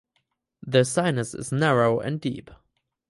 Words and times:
The 0.65 0.83
sinus 0.83 1.35
is 1.35 1.51
narrow 1.51 1.99
and 1.99 2.19
deep. 2.19 2.49